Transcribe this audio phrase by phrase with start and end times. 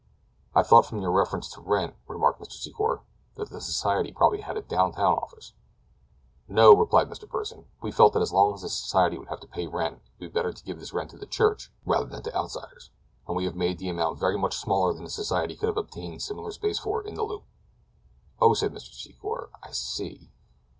[0.55, 2.53] "I thought from your reference to rent," remarked Mr.
[2.59, 3.01] Secor,
[3.35, 5.53] "that the society probably had a down town office."
[6.47, 7.29] "No," replied Mr.
[7.29, 10.01] Pursen; "we felt that as long as the society would have to pay rent it
[10.19, 12.89] would be better to give this rent to the church rather than to outsiders,
[13.27, 16.23] and we have made the amount very much smaller than the society could have obtained
[16.23, 17.43] similar space for in the Loop."
[18.39, 18.89] "Oh," said Mr.
[18.95, 20.31] Secor, "I see.